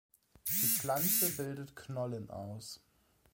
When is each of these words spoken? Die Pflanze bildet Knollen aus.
Die 0.47 0.65
Pflanze 0.67 1.29
bildet 1.29 1.75
Knollen 1.75 2.27
aus. 2.31 2.81